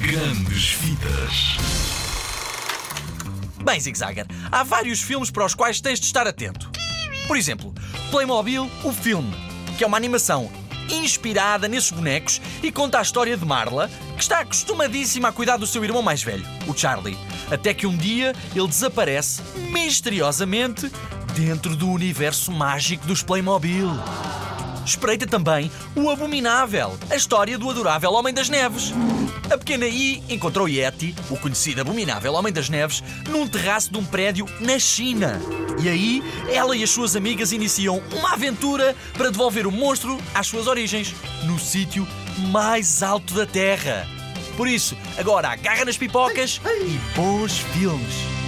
Grandes 0.00 0.72
Vidas. 0.80 1.58
Bem, 3.62 3.78
Zig 3.78 3.98
Zagger, 3.98 4.26
há 4.50 4.62
vários 4.62 5.02
filmes 5.02 5.30
para 5.30 5.44
os 5.44 5.54
quais 5.54 5.78
tens 5.78 6.00
de 6.00 6.06
estar 6.06 6.26
atento. 6.26 6.70
Por 7.28 7.36
exemplo, 7.36 7.74
Playmobil, 8.10 8.68
o 8.82 8.92
filme, 8.94 9.30
que 9.76 9.84
é 9.84 9.86
uma 9.86 9.98
animação 9.98 10.50
inspirada 10.88 11.68
nesses 11.68 11.90
bonecos 11.90 12.40
e 12.62 12.72
conta 12.72 12.98
a 12.98 13.02
história 13.02 13.36
de 13.36 13.44
Marla, 13.44 13.90
que 14.16 14.22
está 14.22 14.40
acostumadíssima 14.40 15.28
a 15.28 15.32
cuidar 15.32 15.58
do 15.58 15.66
seu 15.66 15.84
irmão 15.84 16.00
mais 16.00 16.22
velho, 16.22 16.46
o 16.66 16.74
Charlie, 16.74 17.18
até 17.50 17.74
que 17.74 17.86
um 17.86 17.96
dia 17.96 18.34
ele 18.56 18.68
desaparece 18.68 19.42
misteriosamente 19.70 20.90
dentro 21.34 21.76
do 21.76 21.90
universo 21.90 22.50
mágico 22.50 23.06
dos 23.06 23.22
Playmobil. 23.22 23.90
Espreita 24.84 25.26
também 25.26 25.70
o 25.94 26.10
Abominável, 26.10 26.98
a 27.10 27.16
história 27.16 27.58
do 27.58 27.70
adorável 27.70 28.12
Homem 28.12 28.34
das 28.34 28.48
Neves. 28.48 28.92
A 29.50 29.58
pequena 29.58 29.86
I 29.86 30.22
encontrou 30.28 30.68
Yeti, 30.68 31.14
o 31.28 31.36
conhecido 31.36 31.80
Abominável 31.80 32.32
Homem 32.34 32.52
das 32.52 32.68
Neves, 32.68 33.02
num 33.28 33.46
terraço 33.46 33.92
de 33.92 33.98
um 33.98 34.04
prédio 34.04 34.46
na 34.60 34.78
China. 34.78 35.40
E 35.82 35.88
aí, 35.88 36.22
ela 36.52 36.76
e 36.76 36.82
as 36.82 36.90
suas 36.90 37.16
amigas 37.16 37.52
iniciam 37.52 38.02
uma 38.12 38.32
aventura 38.32 38.96
para 39.14 39.30
devolver 39.30 39.66
o 39.66 39.72
monstro 39.72 40.18
às 40.34 40.46
suas 40.46 40.66
origens, 40.66 41.14
no 41.44 41.58
sítio 41.58 42.06
mais 42.50 43.02
alto 43.02 43.34
da 43.34 43.46
Terra. 43.46 44.06
Por 44.56 44.68
isso, 44.68 44.96
agora 45.16 45.48
agarra 45.48 45.84
nas 45.84 45.96
pipocas 45.96 46.60
e 46.64 47.16
bons 47.16 47.58
filmes. 47.58 48.39